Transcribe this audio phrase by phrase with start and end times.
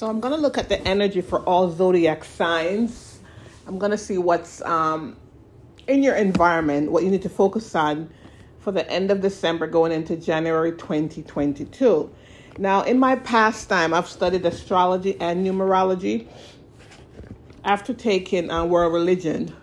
[0.00, 3.20] So I'm going to look at the energy for all zodiac signs.
[3.66, 5.14] I'm going to see what's um,
[5.86, 8.08] in your environment, what you need to focus on
[8.60, 12.10] for the end of December going into January 2022.
[12.56, 16.28] Now, in my past time, I've studied astrology and numerology.
[17.62, 19.54] After taking uh, world religion,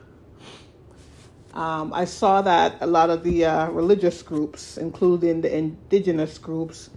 [1.55, 6.91] um, I saw that a lot of the uh, religious groups, including the indigenous groups,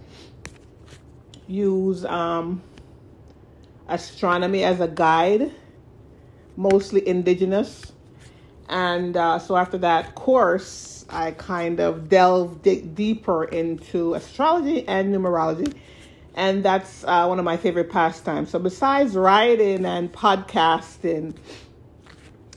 [1.47, 2.61] use um,
[3.91, 5.51] astronomy as a guide,
[6.55, 7.91] mostly indigenous.
[8.69, 15.13] And uh, so after that course, I kind of delved d- deeper into astrology and
[15.13, 15.75] numerology.
[16.35, 18.49] And that's uh, one of my favorite pastimes.
[18.49, 21.35] So besides writing and podcasting,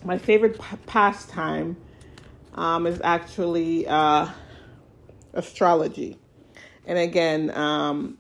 [0.04, 1.76] my favorite p- pastime
[2.54, 4.28] um, is actually uh,
[5.32, 6.16] astrology.
[6.86, 8.18] And again, um,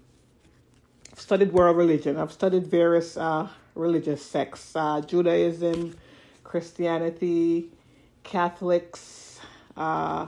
[1.16, 2.16] Studied world religion.
[2.16, 5.96] I've studied various uh, religious sects uh, Judaism,
[6.42, 7.70] Christianity,
[8.24, 9.38] Catholics,
[9.76, 10.26] uh,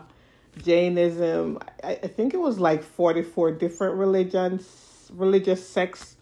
[0.62, 1.58] Jainism.
[1.82, 6.16] I, I, think it was like 44 different religions, religious sects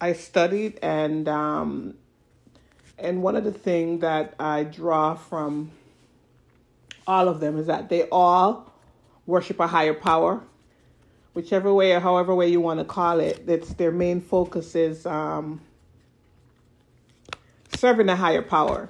[0.00, 0.78] I studied.
[0.82, 1.94] And, um,
[2.98, 5.70] and one of the things that I draw from
[7.06, 8.72] all of them is that they all
[9.24, 10.42] worship a higher power
[11.36, 15.06] whichever way or however way you want to call it it's their main focus is
[15.06, 15.60] um,
[17.76, 18.88] serving a higher power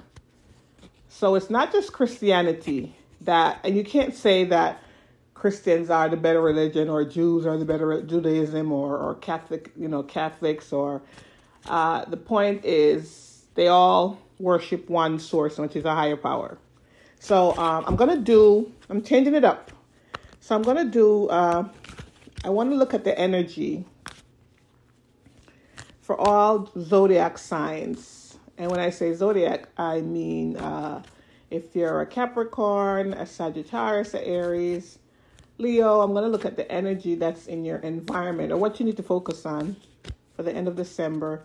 [1.09, 4.81] so it's not just christianity that and you can't say that
[5.33, 9.87] christians are the better religion or jews are the better judaism or, or catholic you
[9.87, 11.01] know catholics or
[11.67, 16.57] uh, the point is they all worship one source which is a higher power
[17.19, 19.71] so um, I'm going to do, I'm changing it up.
[20.39, 21.67] So I'm going to do, uh,
[22.47, 23.83] I want to look at the energy
[25.99, 28.37] for all zodiac signs.
[28.57, 31.03] And when I say zodiac, I mean uh,
[31.49, 34.97] if you're a Capricorn, a Sagittarius, Aries,
[35.57, 38.85] Leo, I'm going to look at the energy that's in your environment or what you
[38.85, 39.75] need to focus on
[40.37, 41.43] for the end of December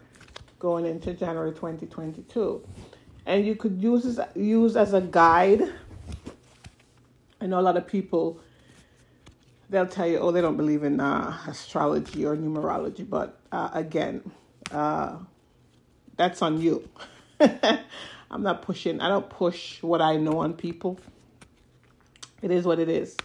[0.60, 2.64] going into January 2022
[3.26, 5.62] and you could use this use as a guide.
[7.40, 8.40] I know a lot of people
[9.72, 14.30] they'll tell you, oh, they don't believe in uh, astrology or numerology, but uh, again,
[14.70, 15.16] uh,
[16.16, 16.88] that's on you.
[17.40, 19.00] I'm not pushing.
[19.00, 21.00] I don't push what I know on people.
[22.42, 23.16] It is what it is.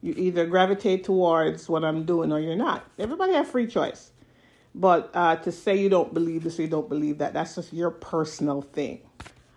[0.00, 2.88] You either gravitate towards what I'm doing or you're not.
[2.98, 4.12] Everybody have free choice.
[4.74, 7.72] But uh, to say you don't believe this or you don't believe that, that's just
[7.72, 9.00] your personal thing.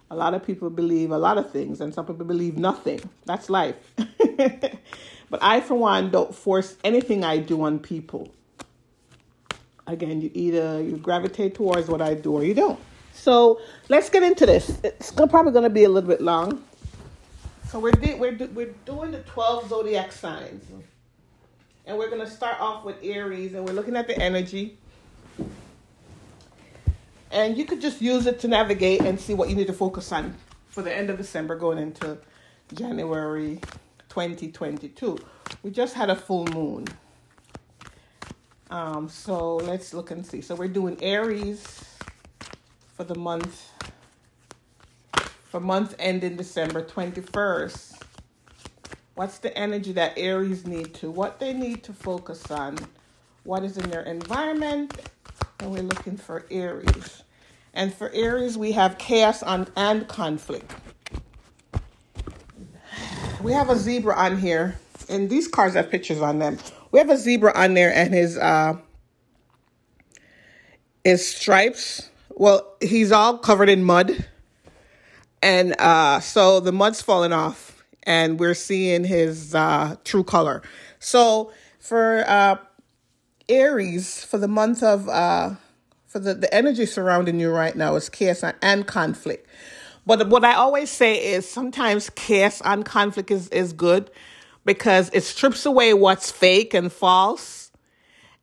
[0.10, 3.00] A lot of people believe a lot of things, and some people believe nothing.
[3.26, 3.76] That's life.
[5.34, 8.32] but I, for one, don't force anything I do on people.
[9.88, 12.80] Again, you either you gravitate towards what I do or you don't.
[13.14, 14.78] So let's get into this.
[14.84, 16.64] It's probably going to be a little bit long.
[17.68, 20.66] So we're we're we're doing the twelve zodiac signs,
[21.88, 24.78] and we're going to start off with Aries, and we're looking at the energy
[27.32, 30.12] and you could just use it to navigate and see what you need to focus
[30.12, 30.36] on
[30.68, 32.20] for the end of December going into
[32.76, 33.60] January
[34.14, 35.18] 2022.
[35.64, 36.86] We just had a full moon.
[38.70, 40.42] Um, so let's look and see.
[40.42, 41.66] So we're doing Aries
[42.96, 43.72] for the month
[45.46, 48.02] for month ending December 21st.
[49.16, 52.78] What's the energy that Aries need to what they need to focus on?
[53.44, 54.94] What is in their environment
[55.60, 57.24] and we're looking for Aries.
[57.74, 60.72] And for Aries, we have chaos on, and conflict.
[63.44, 66.58] We have a zebra on here, and these cards have pictures on them.
[66.92, 68.78] We have a zebra on there, and his uh,
[71.04, 72.10] his stripes.
[72.30, 74.26] Well, he's all covered in mud,
[75.42, 80.62] and uh, so the mud's falling off, and we're seeing his uh, true color.
[81.00, 82.56] So for uh,
[83.50, 85.56] Aries, for the month of uh,
[86.08, 89.50] for the, the energy surrounding you right now is chaos and conflict.
[90.06, 94.12] But what I always say is sometimes chaos and conflict is, is good
[94.66, 97.64] because it strips away what's fake and false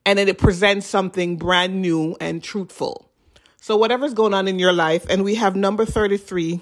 [0.07, 3.11] and then it presents something brand new and truthful.
[3.61, 6.61] So whatever's going on in your life, and we have number 33,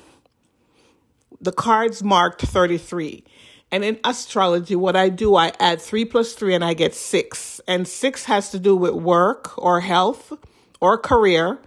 [1.40, 3.24] the cards marked 33.
[3.70, 7.60] And in astrology, what I do, I add three plus three and I get six.
[7.68, 10.32] And six has to do with work or health
[10.80, 11.58] or career.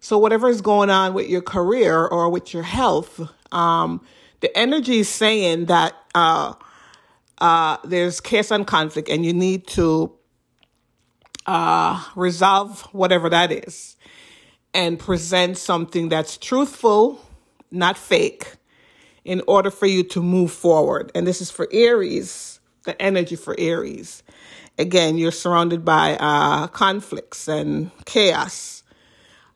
[0.00, 3.20] So whatever is going on with your career or with your health,
[3.52, 4.04] um,
[4.40, 6.54] the energy is saying that uh,
[7.38, 10.12] uh, there's chaos and conflict, and you need to
[11.46, 13.96] uh, resolve whatever that is
[14.74, 17.20] and present something that's truthful,
[17.70, 18.56] not fake,
[19.24, 21.10] in order for you to move forward.
[21.14, 24.22] And this is for Aries, the energy for Aries.
[24.78, 28.75] Again, you're surrounded by uh, conflicts and chaos.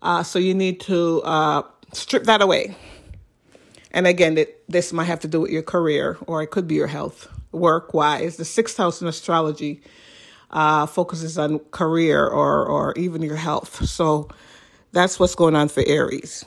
[0.02, 1.62] Uh, so you need to uh,
[1.92, 2.74] strip that away.
[3.92, 6.76] And again, it, this might have to do with your career or it could be
[6.76, 8.36] your health, work wise.
[8.36, 9.82] The sixth house in astrology
[10.50, 13.84] uh, focuses on career or, or even your health.
[13.86, 14.28] So
[14.92, 16.44] that's what's going on for Aries.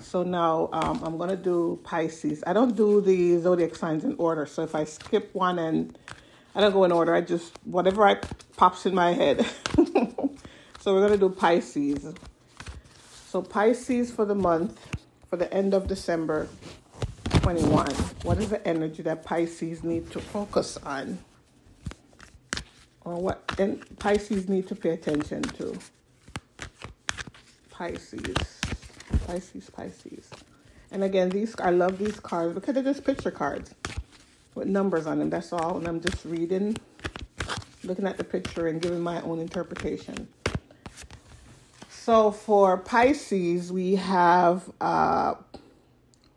[0.00, 2.42] So now um, I'm going to do Pisces.
[2.46, 4.46] I don't do the zodiac signs in order.
[4.46, 5.98] So if I skip one and
[6.54, 8.14] I don't go in order, I just, whatever I
[8.56, 9.46] pops in my head.
[10.78, 12.14] so we're going to do Pisces.
[13.26, 14.78] So Pisces for the month,
[15.28, 16.48] for the end of December
[17.30, 17.90] 21.
[18.22, 21.18] What is the energy that Pisces need to focus on?
[23.02, 25.78] Or what and Pisces need to pay attention to?
[27.70, 28.60] Pisces.
[29.26, 30.30] Pisces, Pisces.
[30.90, 33.74] And again, these I love these cards because they're just picture cards
[34.54, 35.30] with numbers on them.
[35.30, 35.78] That's all.
[35.78, 36.76] And I'm just reading,
[37.84, 40.28] looking at the picture and giving my own interpretation.
[42.08, 45.34] So for Pisces, we have uh,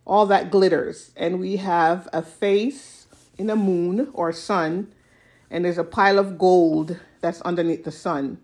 [0.05, 3.07] all that glitters, and we have a face
[3.37, 4.91] in a moon or sun,
[5.49, 8.39] and there's a pile of gold that's underneath the sun.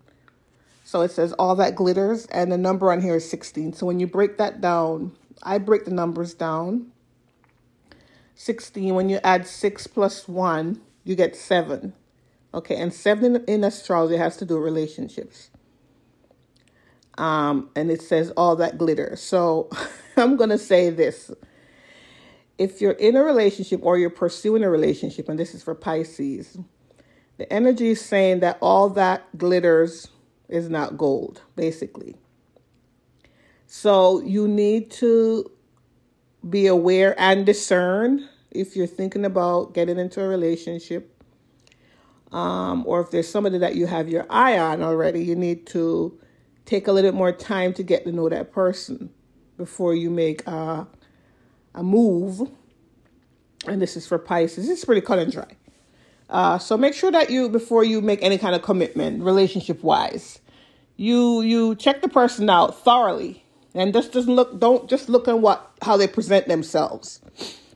[0.84, 3.74] So it says all that glitters, and the number on here is 16.
[3.74, 6.92] So when you break that down, I break the numbers down.
[8.36, 11.92] 16, when you add 6 plus 1, you get 7.
[12.54, 15.50] Okay, and 7 in astrology has to do with relationships
[17.18, 19.16] um, and it says all that glitter.
[19.16, 19.68] So
[20.16, 21.30] I'm going to say this.
[22.56, 26.58] If you're in a relationship or you're pursuing a relationship, and this is for Pisces,
[27.36, 30.08] the energy is saying that all that glitters
[30.48, 32.16] is not gold, basically.
[33.66, 35.50] So you need to
[36.48, 41.14] be aware and discern if you're thinking about getting into a relationship.
[42.32, 46.18] Um, or if there's somebody that you have your eye on already, you need to
[46.68, 49.08] take a little bit more time to get to know that person
[49.56, 50.84] before you make uh,
[51.74, 52.48] a move.
[53.66, 54.68] And this is for Pisces.
[54.68, 55.56] It's pretty cut and dry.
[56.28, 60.40] Uh, so make sure that you before you make any kind of commitment, relationship wise,
[60.96, 63.42] you you check the person out thoroughly
[63.74, 67.20] and just doesn't look don't just look at what how they present themselves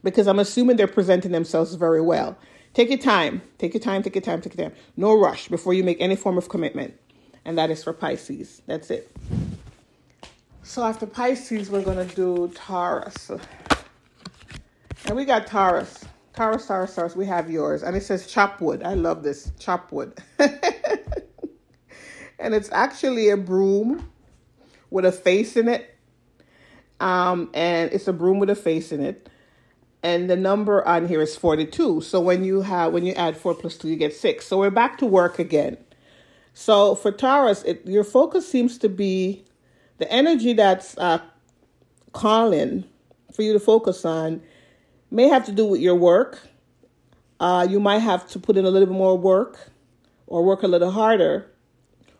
[0.03, 2.37] because I'm assuming they're presenting themselves very well.
[2.75, 3.41] Take your time.
[3.57, 4.03] Take your time.
[4.03, 4.39] Take your time.
[4.39, 4.77] Take your time.
[4.95, 6.99] No rush before you make any form of commitment
[7.45, 8.61] and that is for Pisces.
[8.67, 9.11] That's it.
[10.63, 13.31] So after Pisces, we're going to do Taurus.
[15.05, 16.05] And we got Taurus.
[16.33, 17.15] Taurus, Taurus, Taurus.
[17.15, 17.83] We have yours.
[17.83, 18.83] And it says chop wood.
[18.83, 19.51] I love this.
[19.59, 20.17] Chop wood.
[20.39, 20.53] and
[22.53, 24.09] it's actually a broom
[24.89, 25.89] with a face in it.
[26.99, 29.29] Um, and it's a broom with a face in it.
[30.01, 32.01] And the number on here is 42.
[32.01, 34.45] So when you have when you add 4 plus 2, you get 6.
[34.45, 35.77] So we're back to work again.
[36.53, 39.45] So for Taurus, it, your focus seems to be
[39.97, 41.19] the energy that's uh,
[42.11, 42.85] calling
[43.33, 44.41] for you to focus on
[45.09, 46.39] may have to do with your work.
[47.39, 49.69] Uh, you might have to put in a little bit more work
[50.27, 51.49] or work a little harder.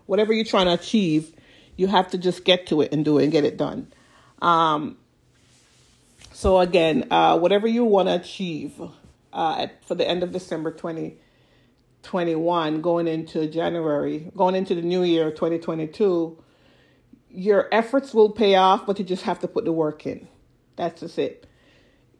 [0.06, 1.34] Whatever you're trying to achieve,
[1.75, 3.92] you have to just get to it and do it and get it done.
[4.42, 4.98] Um,
[6.34, 8.80] so again, uh, whatever you want to achieve
[9.32, 11.18] uh, at, for the end of December 20,
[12.03, 16.38] 21 going into January, going into the new year 2022,
[17.29, 20.27] your efforts will pay off, but you just have to put the work in.
[20.75, 21.48] That's just it.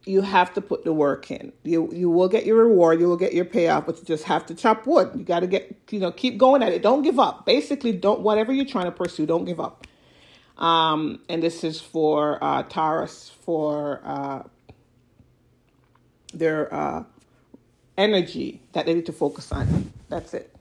[0.06, 1.54] You have to put the work in.
[1.64, 4.46] You you will get your reward, you will get your payoff, but you just have
[4.48, 5.12] to chop wood.
[5.16, 6.82] You got to get you know keep going at it.
[6.82, 7.46] Don't give up.
[7.46, 9.88] Basically, don't whatever you're trying to pursue, don't give up.
[10.58, 14.44] Um, and this is for uh, Taurus for uh,
[16.34, 17.04] their uh,
[17.98, 19.92] energy that they need to focus on.
[20.10, 20.54] That's it.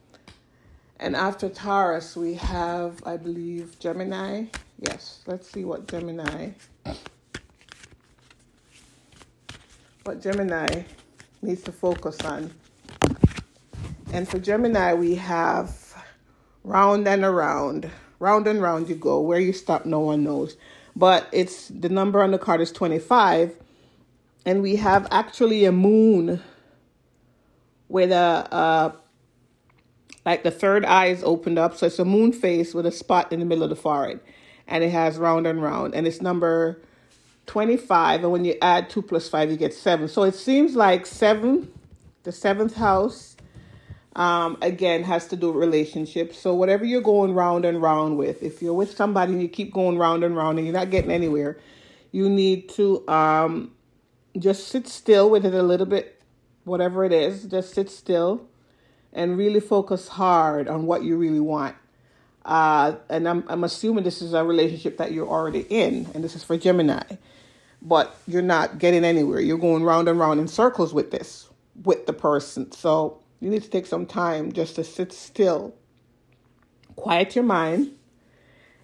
[0.99, 4.45] And after Taurus, we have, I believe, Gemini.
[4.79, 6.51] Yes, let's see what Gemini.
[10.03, 10.83] What Gemini
[11.41, 12.51] needs to focus on.
[14.13, 15.93] And for Gemini, we have
[16.63, 17.89] round and around.
[18.19, 19.19] Round and round you go.
[19.19, 20.55] Where you stop, no one knows.
[20.95, 23.55] But it's the number on the card is 25.
[24.45, 26.41] And we have actually a moon
[27.93, 28.91] with a uh,
[30.25, 31.77] like the third eye is opened up.
[31.77, 34.19] So it's a moon face with a spot in the middle of the forehead.
[34.67, 35.93] And it has round and round.
[35.93, 36.81] And it's number
[37.45, 38.23] 25.
[38.23, 40.07] And when you add 2 plus 5, you get 7.
[40.07, 41.71] So it seems like 7,
[42.23, 43.35] the seventh house,
[44.15, 46.39] um, again has to do with relationships.
[46.39, 49.71] So whatever you're going round and round with, if you're with somebody and you keep
[49.71, 51.59] going round and round and you're not getting anywhere,
[52.11, 53.71] you need to um,
[54.39, 56.22] just sit still with it a little bit,
[56.63, 57.43] whatever it is.
[57.45, 58.47] Just sit still
[59.11, 61.75] and really focus hard on what you really want.
[62.45, 66.35] Uh, and I'm I'm assuming this is a relationship that you're already in, and this
[66.35, 67.03] is for Gemini,
[67.81, 69.39] but you're not getting anywhere.
[69.39, 71.49] You're going round and round in circles with this
[71.83, 72.71] with the person.
[72.71, 75.73] So you need to take some time just to sit still,
[76.95, 77.91] quiet your mind,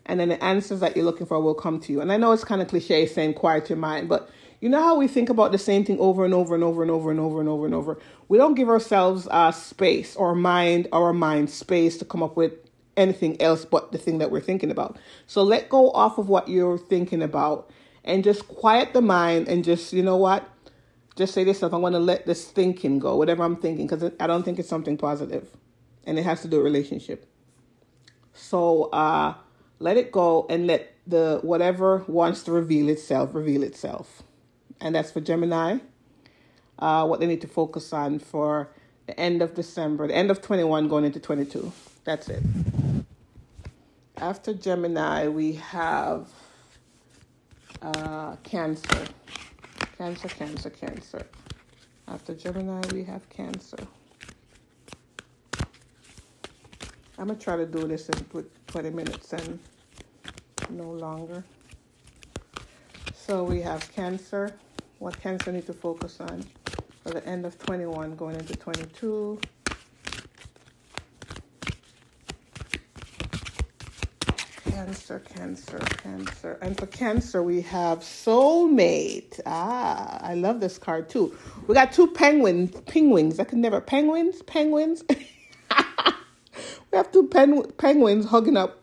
[0.05, 2.01] and then the answers that you're looking for will come to you.
[2.01, 4.29] And I know it's kind of cliche saying quiet your mind, but
[4.61, 6.91] you know how we think about the same thing over and over and over and
[6.91, 7.99] over and over and over and over.
[8.27, 12.53] We don't give ourselves uh, space or mind, our mind space to come up with
[12.97, 14.97] anything else but the thing that we're thinking about.
[15.27, 17.69] So let go off of what you're thinking about
[18.03, 20.49] and just quiet the mind and just, you know what?
[21.19, 21.73] just say this stuff.
[21.73, 24.69] I'm going to let this thinking go, whatever I'm thinking, because I don't think it's
[24.69, 25.49] something positive,
[26.05, 27.29] and it has to do with relationship.
[28.33, 29.35] So uh,
[29.79, 34.23] let it go and let the whatever wants to reveal itself reveal itself,
[34.81, 35.79] and that's for Gemini.
[36.77, 38.69] Uh, what they need to focus on for
[39.05, 41.71] the end of December, the end of 21 going into 22.
[42.03, 42.41] That's it.
[44.17, 46.29] After Gemini, we have
[47.81, 49.05] uh, Cancer.
[49.97, 51.25] Cancer, Cancer, Cancer.
[52.07, 53.77] After Gemini, we have Cancer.
[57.17, 58.25] I'm going to try to do this in
[58.67, 59.59] 20 minutes and
[60.69, 61.43] no longer.
[63.13, 64.53] So we have Cancer.
[64.99, 66.43] What Cancer need to focus on
[67.03, 69.39] for the end of 21 going into 22.
[74.69, 76.59] Cancer, Cancer, Cancer.
[76.61, 79.39] And for Cancer, we have Soulmate.
[79.45, 81.33] Ah, I love this card too.
[81.67, 83.39] We got two penguins, penguins.
[83.39, 85.05] I can never, penguins, penguins.
[85.09, 85.15] we
[86.97, 88.81] have two pen, penguins hugging up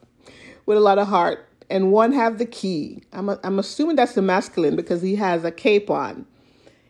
[0.64, 1.46] with a lot of heart.
[1.68, 3.02] And one have the key.
[3.12, 6.26] I'm, a, I'm assuming that's the masculine because he has a cape on.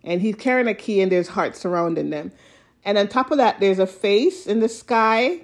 [0.04, 2.32] And he's carrying a key and there's hearts surrounding them.
[2.84, 5.40] And on top of that, there's a face in the sky.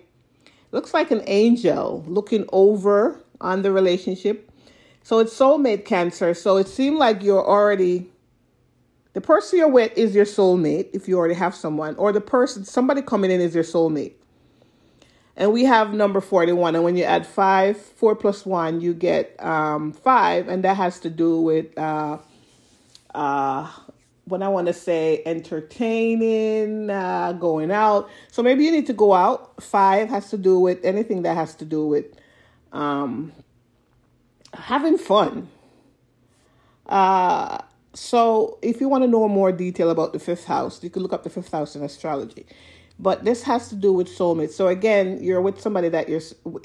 [0.70, 4.50] Looks like an angel looking over on the relationship.
[5.02, 6.34] So it's soulmate cancer.
[6.34, 8.12] So it seemed like you're already
[9.14, 12.64] the person you're with is your soulmate if you already have someone, or the person
[12.64, 14.14] somebody coming in is your soulmate.
[15.36, 16.74] And we have number 41.
[16.74, 20.48] And when you add five, four plus one, you get um, five.
[20.48, 22.18] And that has to do with uh,
[23.14, 23.70] uh,
[24.24, 28.10] when I want to say entertaining, uh, going out.
[28.30, 29.62] So maybe you need to go out.
[29.62, 32.06] Five has to do with anything that has to do with
[32.72, 33.32] um,
[34.54, 35.48] having fun.
[36.86, 37.58] Uh,
[37.94, 41.12] so, if you want to know more detail about the fifth house, you can look
[41.12, 42.46] up the fifth house in astrology.
[42.98, 44.50] But this has to do with soulmate.
[44.50, 46.20] So again, you're with somebody that you're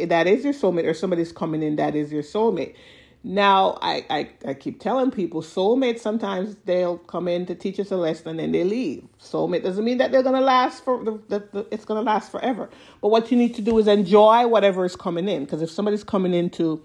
[0.08, 2.76] that is your soulmate, or somebody's coming in that is your soulmate.
[3.24, 7.92] Now, I, I, I keep telling people, soulmates sometimes they'll come in to teach us
[7.92, 9.06] a lesson and then they leave.
[9.20, 12.70] Soulmate doesn't mean that they're gonna last for the, the, the it's gonna last forever.
[13.02, 15.44] But what you need to do is enjoy whatever is coming in.
[15.44, 16.82] Because if somebody's coming in to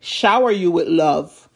[0.00, 1.48] shower you with love,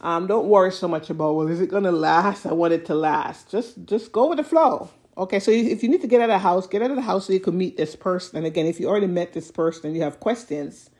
[0.00, 2.46] um, don't worry so much about well, is it gonna last?
[2.46, 3.50] I want it to last.
[3.50, 4.90] Just just go with the flow.
[5.18, 7.02] Okay, so if you need to get out of the house, get out of the
[7.02, 8.36] house so you can meet this person.
[8.36, 10.90] And again, if you already met this person and you have questions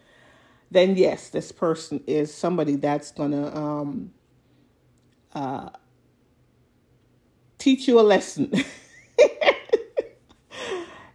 [0.70, 4.12] then yes, this person is somebody that's gonna um,
[5.34, 5.68] uh,
[7.58, 8.52] teach you a lesson.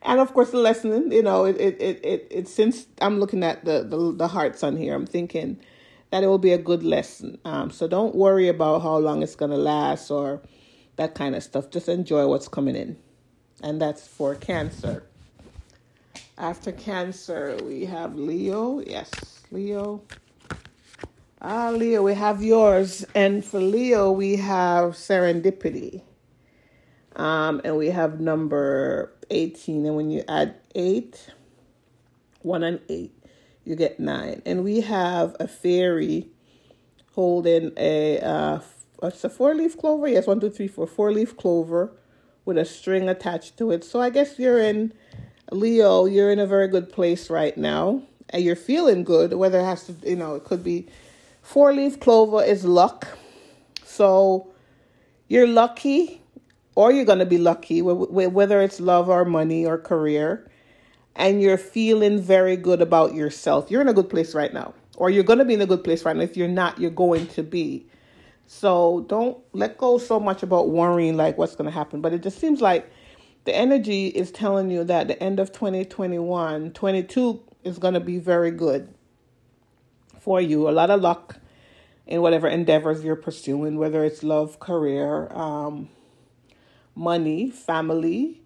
[0.01, 3.43] and of course, the lesson, you know, it it it it, it since I'm looking
[3.43, 5.59] at the, the the hearts on here, I'm thinking
[6.11, 7.37] that it will be a good lesson.
[7.45, 10.41] Um, so don't worry about how long it's gonna last or
[10.95, 11.69] that kind of stuff.
[11.69, 12.97] Just enjoy what's coming in,
[13.61, 15.03] and that's for Cancer.
[16.37, 18.79] After Cancer, we have Leo.
[18.79, 19.11] Yes.
[19.51, 20.01] Leo.
[21.41, 23.05] Ah, Leo, we have yours.
[23.13, 26.01] And for Leo, we have serendipity.
[27.15, 29.85] Um, and we have number 18.
[29.85, 31.31] And when you add 8,
[32.41, 33.13] 1 and 8,
[33.65, 34.41] you get 9.
[34.45, 36.29] And we have a fairy
[37.13, 38.59] holding a, uh,
[39.07, 40.07] it's a four leaf clover.
[40.07, 41.91] Yes, one, two, three, four, four leaf clover
[42.45, 43.83] with a string attached to it.
[43.83, 44.93] So I guess you're in,
[45.51, 49.65] Leo, you're in a very good place right now and you're feeling good, whether it
[49.65, 50.87] has to, you know, it could be
[51.41, 53.07] four leaf clover is luck.
[53.83, 54.51] So
[55.27, 56.21] you're lucky,
[56.75, 60.49] or you're going to be lucky, whether it's love or money or career,
[61.15, 63.69] and you're feeling very good about yourself.
[63.69, 65.83] You're in a good place right now, or you're going to be in a good
[65.83, 66.23] place right now.
[66.23, 67.85] If you're not, you're going to be.
[68.47, 72.01] So don't let go so much about worrying like what's going to happen.
[72.01, 72.91] But it just seems like
[73.45, 78.17] the energy is telling you that the end of 2021, 22 is going to be
[78.17, 78.93] very good
[80.19, 80.69] for you.
[80.69, 81.37] A lot of luck
[82.05, 85.89] in whatever endeavors you're pursuing, whether it's love, career, um,
[86.95, 88.41] money, family.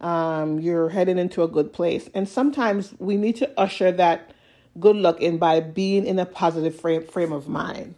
[0.00, 2.08] Um, you're heading into a good place.
[2.14, 4.32] And sometimes we need to usher that
[4.80, 7.94] good luck in by being in a positive frame, frame of mind.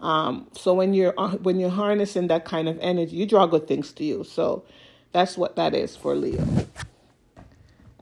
[0.00, 3.66] Um, so when you're uh, when you're harnessing that kind of energy, you draw good
[3.66, 4.24] things to you.
[4.24, 4.64] So
[5.12, 6.46] that's what that is for Leo.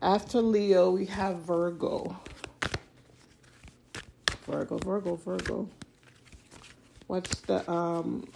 [0.02, 2.16] After Leo, we have Virgo.
[4.46, 5.68] Virgo, Virgo, Virgo.
[7.06, 8.26] What's the um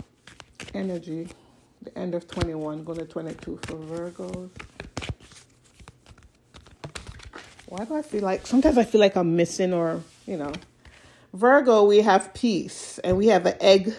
[0.74, 1.28] energy?
[1.82, 4.50] The end of 21, going to 22 for Virgos.
[7.66, 10.52] Why do I feel like sometimes I feel like I'm missing or, you know.
[11.32, 13.94] Virgo, we have peace and we have an egg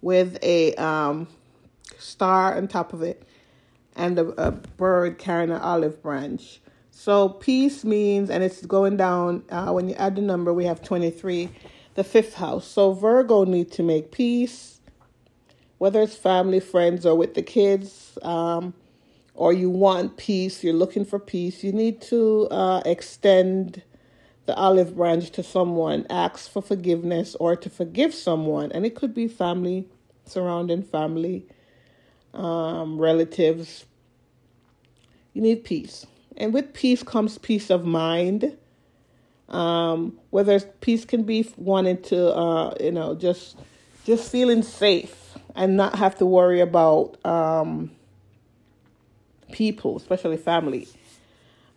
[0.00, 1.28] with a um,
[1.98, 3.22] star on top of it
[3.94, 6.60] and a, a bird carrying an olive branch.
[6.90, 10.82] So peace means, and it's going down, uh, when you add the number, we have
[10.82, 11.48] 23,
[11.94, 12.66] the fifth house.
[12.66, 14.80] So Virgo need to make peace,
[15.78, 18.72] whether it's family, friends, or with the kids, um,
[19.34, 23.82] or you want peace, you're looking for peace, you need to uh, extend
[24.48, 28.72] the olive branch to someone, ask for forgiveness, or to forgive someone.
[28.72, 29.86] And it could be family,
[30.24, 31.44] surrounding family,
[32.32, 33.84] um, relatives.
[35.34, 36.06] You need peace.
[36.38, 38.56] And with peace comes peace of mind.
[39.50, 43.58] Um, whether peace can be wanting to, uh, you know, just
[44.06, 47.90] just feeling safe and not have to worry about um,
[49.52, 50.88] people, especially family.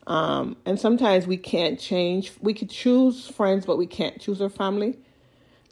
[0.07, 2.33] Um, and sometimes we can't change.
[2.41, 4.97] We could choose friends, but we can't choose our family.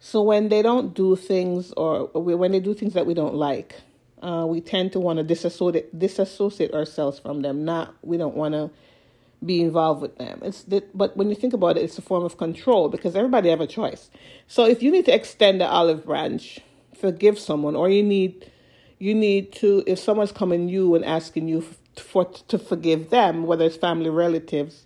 [0.02, 3.76] So when they don't do things, or when they do things that we don't like,
[4.22, 7.66] uh, we tend to want to disassociate disassociate ourselves from them.
[7.66, 8.70] Not we don't want to
[9.46, 10.40] be involved with them.
[10.44, 13.50] It's that, but when you think about it, it's a form of control because everybody
[13.50, 14.10] have a choice.
[14.48, 16.60] So if you need to extend the olive branch,
[16.98, 18.52] forgive someone, or you need
[19.00, 21.66] you need to if someone's coming you and asking you
[22.00, 24.86] for to forgive them, whether it's family, relatives,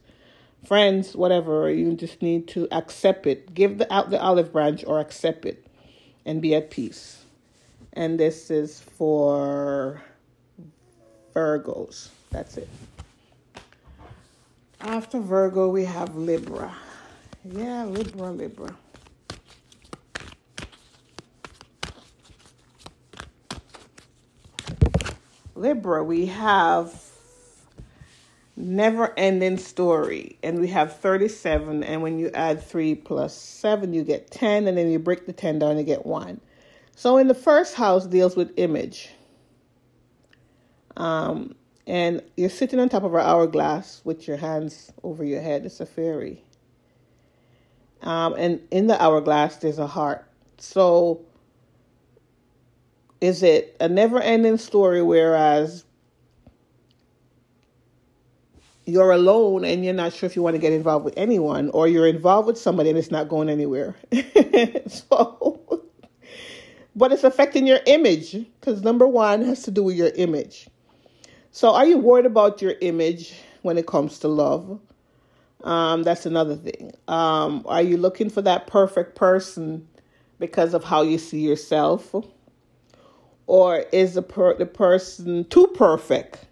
[0.66, 1.70] friends, whatever.
[1.72, 3.54] You just need to accept it.
[3.54, 5.66] Give the out the olive branch or accept it,
[6.26, 7.24] and be at peace
[7.94, 10.02] and this is for
[11.36, 12.10] Virgos.
[12.32, 12.70] That's it.
[14.82, 16.74] After Virgo, we have Libra.
[17.46, 18.76] Yeah, Libra, Libra.
[25.64, 26.94] Libra, we have
[28.56, 34.04] never ending story and we have 37 and when you add 3 plus 7 you
[34.04, 36.40] get 10 and then you break the 10 down you get 1
[36.96, 39.10] so in the first house deals with image.
[40.96, 41.56] Um,
[41.88, 45.66] and you're sitting on top of an hourglass with your hands over your head.
[45.66, 46.44] It's a fairy.
[48.02, 50.26] Um, and in the hourglass, there's a heart.
[50.60, 51.26] So
[53.24, 55.86] is it a never ending story whereas
[58.86, 61.88] you're alone and you're not sure if you want to get involved with anyone or
[61.88, 63.96] you're involved with somebody and it's not going anywhere
[64.88, 65.64] so
[66.96, 70.68] but it's affecting your image because number one has to do with your image.
[71.52, 74.80] So, are you worried about your image when it comes to love?
[75.64, 76.92] Um, that's another thing.
[77.08, 79.88] Um, are you looking for that perfect person
[80.40, 82.14] because of how you see yourself?
[83.48, 86.46] Or is the, per- the person too perfect?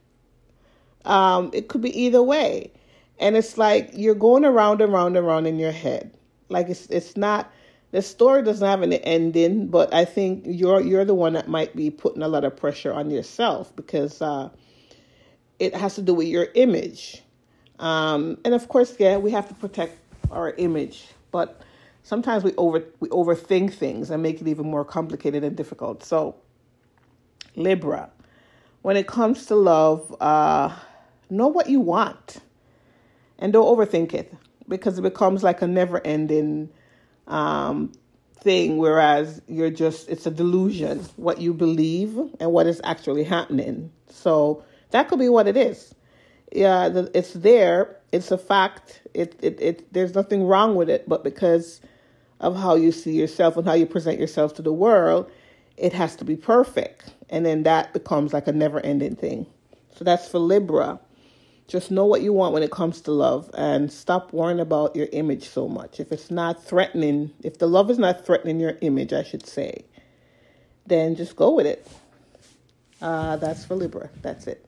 [1.05, 2.71] Um, it could be either way.
[3.19, 6.17] And it's like you're going around and around and around in your head.
[6.49, 7.51] Like it's it's not
[7.91, 11.75] the story doesn't have an ending, but I think you're you're the one that might
[11.75, 14.49] be putting a lot of pressure on yourself because uh,
[15.59, 17.21] it has to do with your image.
[17.79, 19.97] Um, and of course, yeah, we have to protect
[20.29, 21.61] our image, but
[22.03, 26.03] sometimes we over we overthink things and make it even more complicated and difficult.
[26.03, 26.35] So,
[27.55, 28.09] Libra,
[28.81, 30.75] when it comes to love, uh,
[31.29, 32.37] know what you want,
[33.39, 34.33] and don't overthink it
[34.67, 36.69] because it becomes like a never-ending
[37.27, 37.91] um,
[38.35, 43.91] thing, whereas you're just, it's a delusion, what you believe and what is actually happening.
[44.09, 45.93] So that could be what it is.
[46.51, 47.97] Yeah, it's there.
[48.11, 49.01] It's a fact.
[49.13, 51.81] It, it, it, there's nothing wrong with it, but because
[52.39, 55.31] of how you see yourself and how you present yourself to the world,
[55.77, 57.13] it has to be perfect.
[57.31, 59.47] And then that becomes like a never ending thing.
[59.95, 60.99] So that's for Libra.
[61.67, 65.07] Just know what you want when it comes to love and stop worrying about your
[65.13, 66.01] image so much.
[66.01, 69.85] If it's not threatening, if the love is not threatening your image, I should say,
[70.85, 71.87] then just go with it.
[73.01, 74.09] Uh, that's for Libra.
[74.21, 74.65] That's it.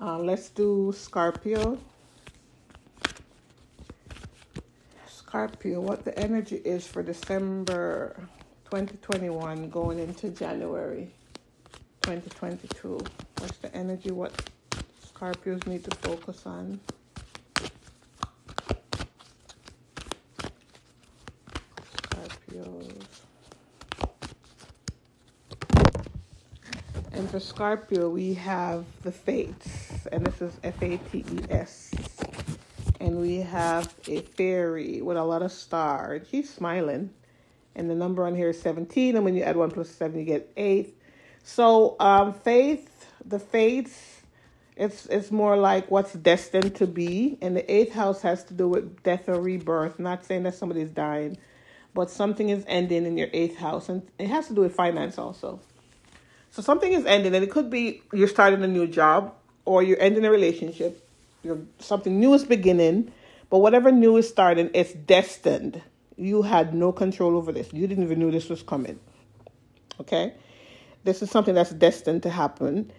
[0.00, 1.78] Uh, let's do Scorpio.
[5.06, 8.16] Scorpio, what the energy is for December
[8.70, 11.10] 2021 going into January
[12.02, 13.00] 2022.
[13.38, 14.12] What's the energy?
[14.12, 14.32] What
[15.04, 16.78] Scorpios need to focus on?
[21.96, 22.92] Scorpios.
[27.10, 31.90] And for Scorpio, we have the Fates, and this is F A T E S.
[33.00, 36.28] And we have a fairy with a lot of stars.
[36.30, 37.10] She's smiling.
[37.80, 39.16] And the number on here is 17.
[39.16, 40.94] And when you add 1 plus 7, you get 8.
[41.42, 44.20] So, um, faith, the fates,
[44.76, 47.38] it's, it's more like what's destined to be.
[47.40, 49.98] And the eighth house has to do with death or rebirth.
[49.98, 51.38] Not saying that somebody's dying,
[51.94, 53.88] but something is ending in your eighth house.
[53.88, 55.60] And it has to do with finance also.
[56.50, 60.00] So something is ending, and it could be you're starting a new job or you're
[60.00, 61.02] ending a relationship.
[61.42, 63.10] You're, something new is beginning,
[63.48, 65.80] but whatever new is starting, it's destined.
[66.20, 67.72] You had no control over this.
[67.72, 69.00] You didn't even know this was coming.
[70.00, 70.34] Okay?
[71.04, 72.92] This is something that's destined to happen.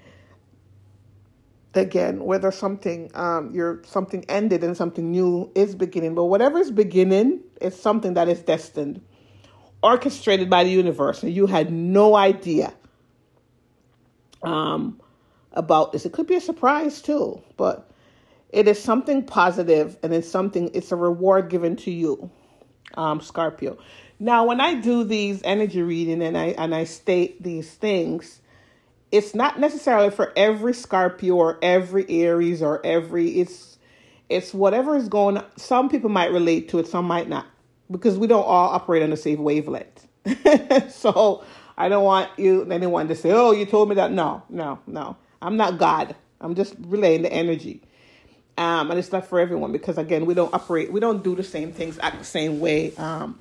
[1.74, 6.70] Again, whether something um you're something ended and something new is beginning, but whatever is
[6.70, 9.02] beginning is something that is destined,
[9.82, 12.74] orchestrated by the universe, and you had no idea
[14.44, 15.00] um,
[15.54, 16.06] about this.
[16.06, 17.90] It could be a surprise too, but
[18.50, 22.30] it is something positive and it's something, it's a reward given to you,
[22.96, 23.78] um, Scorpio.
[24.20, 28.40] Now, when I do these energy reading and I and I state these things,
[29.12, 33.78] it's not necessarily for every Scorpio or every Aries or every it's
[34.30, 35.46] it's whatever is going on.
[35.58, 37.48] Some people might relate to it, some might not,
[37.90, 40.08] because we don't all operate on the same wavelength.
[40.92, 41.44] so
[41.78, 45.18] I don't want you anyone to say, "Oh, you told me that." No, no, no.
[45.42, 46.16] I'm not God.
[46.40, 47.82] I'm just relaying the energy.
[48.62, 51.44] Um, and it's not for everyone because again, we don't operate, we don't do the
[51.44, 52.96] same things, act the same way.
[52.96, 53.40] Um,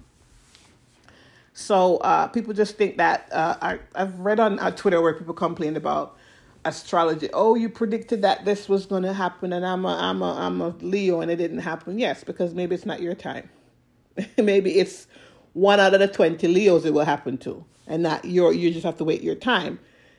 [1.52, 5.35] so uh, people just think that uh, I, I've read on uh, Twitter where people
[5.35, 6.16] complain about
[6.64, 7.28] astrology.
[7.35, 10.61] Oh, you predicted that this was going to happen, and I'm a I'm a I'm
[10.62, 11.98] a Leo, and it didn't happen.
[11.98, 13.50] Yes, because maybe it's not your time.
[14.38, 15.06] maybe it's
[15.52, 18.85] one out of the twenty Leos it will happen to and not your you just
[18.85, 19.78] have to wait your time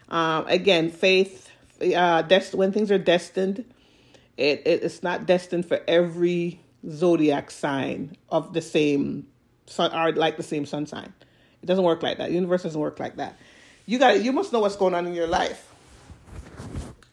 [0.09, 1.49] um, again faith
[1.95, 3.63] uh dest- when things are destined
[4.41, 9.27] it, it it's not destined for every zodiac sign of the same
[9.67, 11.13] sun or like the same sun sign.
[11.61, 12.29] It doesn't work like that.
[12.29, 13.37] The universe doesn't work like that.
[13.85, 15.67] You got you must know what's going on in your life.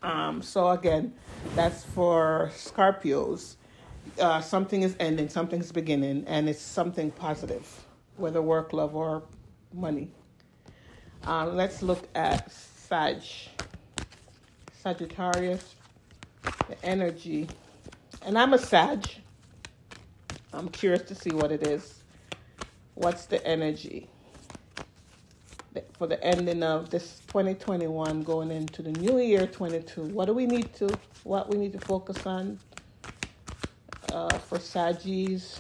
[0.02, 1.12] Um so again
[1.54, 3.56] that's for scorpios.
[4.18, 7.84] Uh, something is ending something's beginning and it's something positive
[8.16, 9.22] whether work love or
[9.72, 10.10] money.
[11.24, 13.22] Um, let's look at Sag,
[14.72, 15.74] Sagittarius,
[16.42, 17.48] the energy.
[18.22, 19.06] And I'm a Sag.
[20.52, 22.02] I'm curious to see what it is.
[22.94, 24.08] What's the energy
[25.92, 30.04] for the ending of this 2021 going into the new year 22?
[30.06, 30.88] What do we need to,
[31.24, 32.58] what we need to focus on
[34.12, 35.58] uh, for Saggies?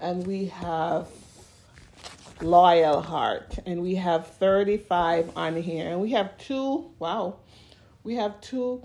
[0.00, 1.08] And we have
[2.40, 7.36] loyal heart and we have 35 on here and we have two wow
[8.08, 8.82] we have two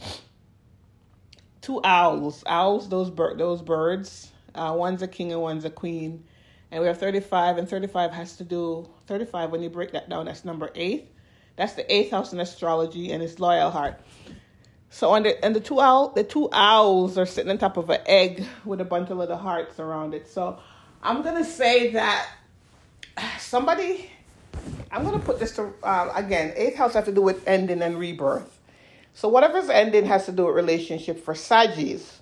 [1.61, 2.43] two owls.
[2.45, 4.33] Owls those bird those birds.
[4.53, 6.25] Uh, one's a king and one's a queen.
[6.69, 10.25] And we have 35 and 35 has to do 35 when you break that down
[10.25, 11.09] that's number eight.
[11.55, 14.01] That's the eighth house in astrology and it's loyal heart.
[14.89, 17.89] So on the and the two owl the two owls are sitting on top of
[17.89, 20.27] an egg with a bunch of little hearts around it.
[20.27, 20.59] So
[21.01, 22.27] i'm gonna say that
[23.39, 24.09] somebody,
[24.91, 27.97] I'm to put this to, uh, again, eighth house has to do with ending and
[27.97, 28.59] rebirth.
[29.13, 32.19] So whatever's ending has to do with relationship for Saggies.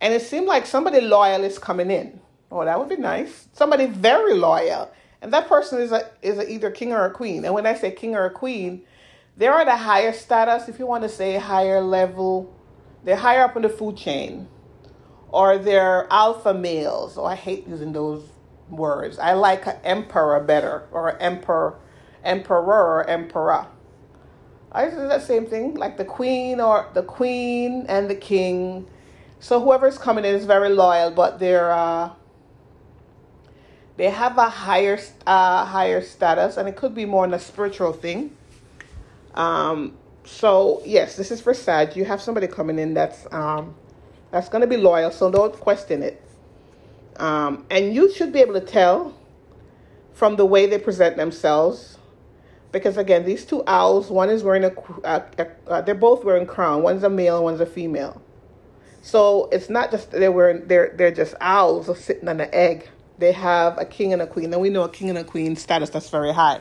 [0.00, 2.20] And it seemed like somebody loyal is coming in.
[2.50, 3.48] Oh, that would be nice.
[3.52, 4.90] Somebody very loyal.
[5.22, 7.44] And that person is a, is a either king or a queen.
[7.44, 8.82] And when I say king or a queen,
[9.36, 12.54] they're at a higher status, if you want to say higher level.
[13.04, 14.48] They're higher up in the food chain.
[15.28, 17.16] Or they're alpha males.
[17.16, 18.24] Oh, I hate using those
[18.68, 19.18] words.
[19.18, 21.78] I like emperor better, or emperor,
[22.24, 23.66] emperor, emperor.
[24.72, 28.86] I do the same thing, like the queen or the queen and the king.
[29.40, 32.10] So whoever's coming in is very loyal, but they're uh,
[33.96, 37.92] they have a higher uh, higher status, and it could be more in a spiritual
[37.92, 38.36] thing.
[39.34, 41.96] Um, so yes, this is for Sag.
[41.96, 43.74] You have somebody coming in that's um,
[44.30, 46.22] that's going to be loyal, so don't question it.
[47.16, 49.14] Um, and you should be able to tell
[50.14, 51.98] from the way they present themselves
[52.72, 54.72] because again, these two owls, one is wearing a,
[55.04, 56.82] a, a, a they're both wearing crown.
[56.82, 58.22] One's a male, one's a female.
[59.02, 62.88] So it's not just they're wearing they're they're just owls sitting on an egg.
[63.18, 64.52] They have a king and a queen.
[64.52, 66.60] And we know a king and a queen status that's very high.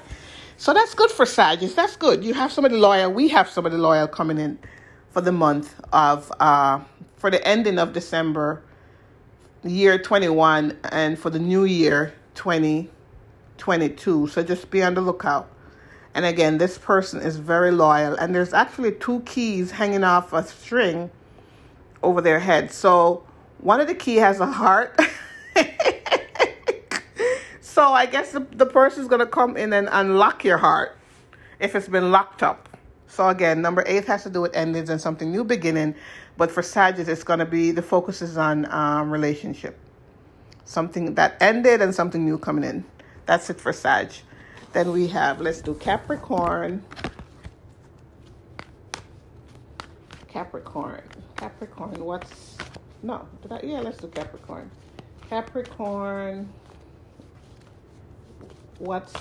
[0.58, 1.76] So that's good for Sagittarius.
[1.76, 2.24] That's good.
[2.24, 3.12] You have somebody loyal.
[3.14, 4.60] We have somebody loyal coming in
[5.12, 6.82] for the month of uh
[7.18, 8.64] for the ending of December
[9.64, 14.28] year 21 and for the new year 2022.
[14.28, 15.50] So just be on the lookout.
[16.16, 18.16] And again, this person is very loyal.
[18.16, 21.12] And there's actually two keys hanging off a string
[22.02, 22.72] over their head.
[22.72, 23.24] So
[23.60, 25.00] one of the key has a heart.
[27.62, 30.98] so I guess the, the person is going to come in and unlock your heart
[31.60, 32.70] if it's been locked up.
[33.08, 35.96] So again, number eight has to do with endings and something new beginning.
[36.38, 39.78] But for Sagittarius, it's going to be the focus is on um, relationship.
[40.64, 42.86] Something that ended and something new coming in.
[43.26, 44.12] That's it for Sag.
[44.72, 46.84] Then we have, let's do Capricorn.
[50.28, 51.02] Capricorn.
[51.36, 52.58] Capricorn, what's,
[53.02, 54.70] no, did I, yeah, let's do Capricorn.
[55.28, 56.50] Capricorn,
[58.78, 59.14] what's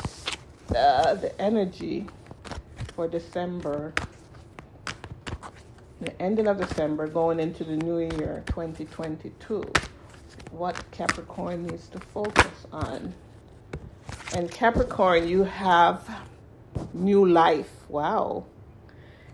[0.77, 2.07] uh, the energy
[2.95, 3.95] for December?
[6.01, 9.65] The ending of December going into the new year 2022.
[10.51, 13.15] What Capricorn needs to focus on.
[14.35, 16.09] And Capricorn, you have
[16.93, 17.71] new life.
[17.89, 18.45] Wow.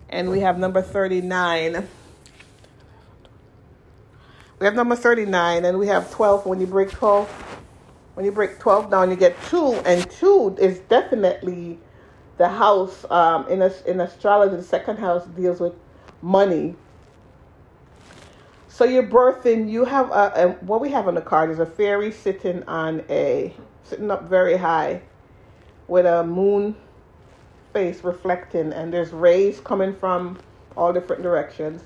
[0.09, 1.88] And we have number 39.
[4.61, 6.46] We have number 39 and we have 12.
[6.46, 7.28] When you break 12,
[8.14, 9.83] when you break 12 down, you get 2.
[9.85, 11.78] And 2 is definitely
[12.38, 14.57] the house um, in, in astrology.
[14.57, 15.74] The second house deals with
[16.22, 16.76] money.
[18.68, 21.66] So you're birthing, you have a, a what we have on the card is a
[21.66, 23.54] fairy sitting on a
[23.85, 25.01] sitting up very high
[25.87, 26.75] with a moon
[27.73, 30.38] face reflecting and there's rays coming from
[30.77, 31.83] all different directions.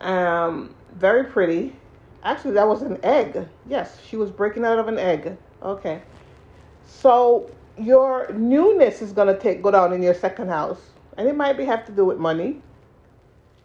[0.00, 1.74] Um very pretty.
[2.22, 3.46] Actually that was an egg.
[3.68, 5.36] Yes she was breaking out of an egg.
[5.62, 6.02] Okay.
[6.86, 10.80] So your newness is going to take go down in your second house
[11.16, 12.62] and it might be have to do with money.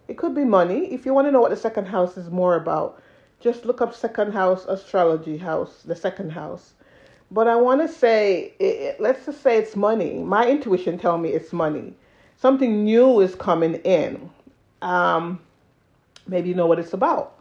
[0.07, 0.93] It could be money.
[0.93, 3.01] If you want to know what the second house is more about
[3.43, 6.75] just look up second house astrology house the second house
[7.33, 10.19] but I want to say, it, let's just say it's money.
[10.19, 11.95] My intuition tell me it's money.
[12.37, 14.29] Something new is coming in.
[14.83, 15.39] Um,
[16.27, 17.39] maybe you know what it's about.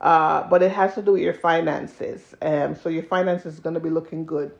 [0.00, 2.34] Uh, but it has to do with your finances.
[2.40, 4.52] Um, so your finances is going to be looking good.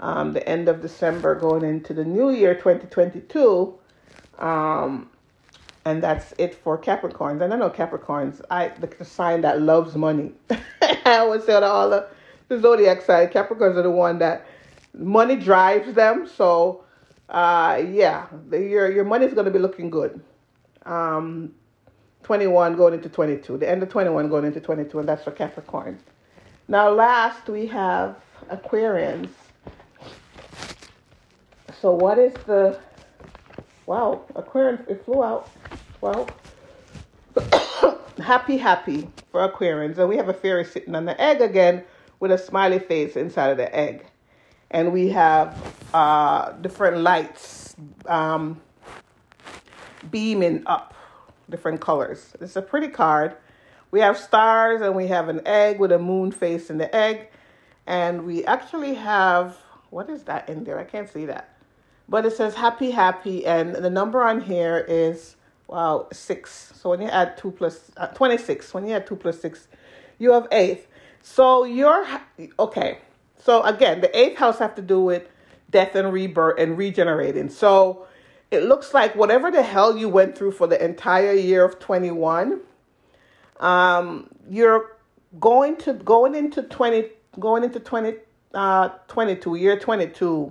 [0.00, 3.74] Um, the end of December going into the new year 2022.
[4.38, 5.08] Um,
[5.86, 7.40] and that's it for Capricorns.
[7.40, 10.32] And I know Capricorns, I the, the sign that loves money.
[10.50, 12.08] I always say to all the
[12.48, 13.28] the zodiac sign.
[13.28, 14.46] Capricorns are the one that
[14.94, 16.26] money drives them.
[16.26, 16.84] So,
[17.28, 20.20] uh, yeah, the, your your money is going to be looking good.
[20.84, 21.52] Um,
[22.22, 23.58] 21 going into 22.
[23.58, 25.98] The end of 21 going into 22, and that's for Capricorn.
[26.68, 28.16] Now, last we have
[28.50, 29.28] Aquarians.
[31.80, 32.78] So, what is the
[33.86, 34.24] wow?
[34.34, 35.50] Aquarian, it flew out.
[36.00, 36.28] Well,
[38.18, 41.84] happy, happy for Aquarians, and we have a fairy sitting on the egg again
[42.26, 44.04] with a smiley face inside of the egg.
[44.70, 45.56] And we have
[45.94, 48.60] uh, different lights um,
[50.10, 50.94] beaming up,
[51.48, 52.32] different colors.
[52.40, 53.36] It's a pretty card.
[53.92, 57.28] We have stars and we have an egg with a moon face in the egg.
[57.86, 59.56] And we actually have,
[59.90, 60.78] what is that in there?
[60.80, 61.56] I can't see that.
[62.08, 63.46] But it says happy, happy.
[63.46, 65.36] And the number on here is,
[65.68, 66.72] wow, six.
[66.74, 69.68] So when you add two plus, uh, 26, when you add two plus six,
[70.18, 70.88] you have eight.
[71.28, 72.06] So you're
[72.56, 72.98] okay.
[73.42, 75.28] So again, the eighth house have to do with
[75.70, 77.50] death and rebirth and regenerating.
[77.50, 78.06] So
[78.52, 82.60] it looks like whatever the hell you went through for the entire year of 21,
[83.58, 84.96] um, you're
[85.40, 87.10] going to going into 20
[87.40, 88.14] going into 20
[88.54, 90.50] uh 22 year 22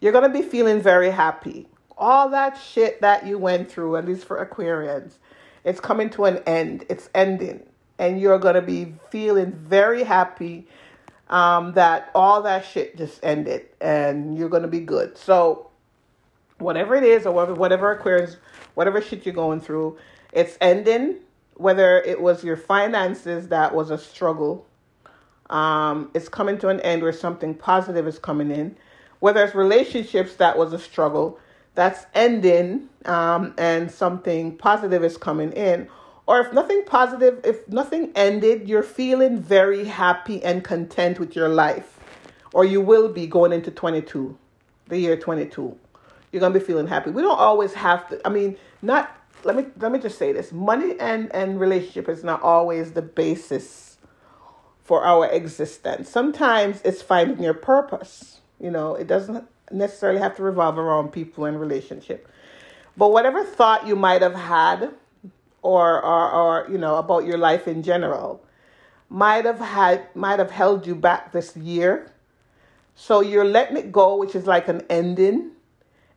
[0.00, 1.66] you're going to be feeling very happy
[1.98, 5.18] all that shit that you went through at least for aquarians
[5.64, 7.66] it's coming to an end it's ending
[8.00, 10.66] and you're going to be feeling very happy
[11.28, 15.16] um, that all that shit just ended and you're going to be good.
[15.18, 15.70] So,
[16.58, 18.38] whatever it is, or whatever, whatever Aquarius,
[18.74, 19.98] whatever shit you're going through,
[20.32, 21.16] it's ending.
[21.54, 24.66] Whether it was your finances that was a struggle,
[25.50, 28.76] um, it's coming to an end where something positive is coming in.
[29.18, 31.38] Whether it's relationships that was a struggle,
[31.74, 35.86] that's ending um, and something positive is coming in
[36.30, 41.48] or if nothing positive, if nothing ended, you're feeling very happy and content with your
[41.48, 41.98] life,
[42.52, 44.38] or you will be going into 22,
[44.86, 45.76] the year 22.
[46.30, 47.10] you're gonna be feeling happy.
[47.10, 48.24] We don't always have to.
[48.24, 49.10] I mean, not.
[49.42, 53.02] Let me let me just say this: money and and relationship is not always the
[53.02, 53.98] basis
[54.84, 56.08] for our existence.
[56.08, 58.40] Sometimes it's finding your purpose.
[58.60, 62.28] You know, it doesn't necessarily have to revolve around people and relationship.
[62.96, 64.94] But whatever thought you might have had,
[65.62, 68.44] or or or you know about your life in general,
[69.08, 72.10] might have had might have held you back this year.
[72.94, 75.52] So you're letting it go, which is like an ending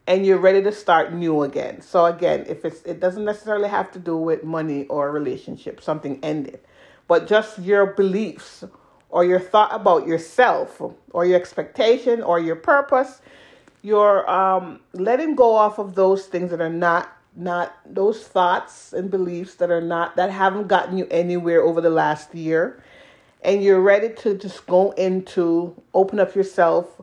[0.07, 1.81] and you're ready to start new again.
[1.81, 6.19] So again, if it's it doesn't necessarily have to do with money or relationship, something
[6.23, 6.59] ended,
[7.07, 8.63] but just your beliefs
[9.09, 13.21] or your thought about yourself or your expectation or your purpose,
[13.81, 19.09] you're um, letting go off of those things that are not not those thoughts and
[19.09, 22.83] beliefs that are not that haven't gotten you anywhere over the last year
[23.43, 27.01] and you're ready to just go into open up yourself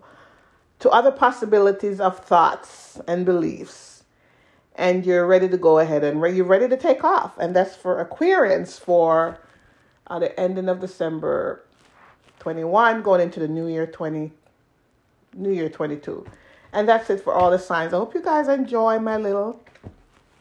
[0.78, 4.04] to other possibilities of thoughts and beliefs.
[4.74, 7.36] And you're ready to go ahead and you're ready to take off.
[7.38, 9.38] And that's for Aquarians for
[10.06, 11.62] uh, the ending of December
[12.38, 14.32] 21, going into the New Year 20,
[15.34, 16.24] New Year 22.
[16.72, 17.92] And that's it for all the signs.
[17.92, 19.60] I hope you guys enjoy my little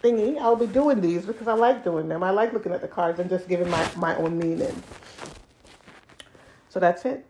[0.03, 0.37] thingy.
[0.39, 2.23] I'll be doing these because I like doing them.
[2.23, 4.83] I like looking at the cards and just giving my, my own meaning.
[6.69, 7.25] So that's it.